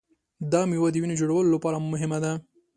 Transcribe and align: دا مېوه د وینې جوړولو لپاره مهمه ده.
دا 0.51 0.61
مېوه 0.69 0.89
د 0.91 0.95
وینې 1.01 1.15
جوړولو 1.21 1.53
لپاره 1.55 1.77
مهمه 1.91 2.17
ده. 2.23 2.31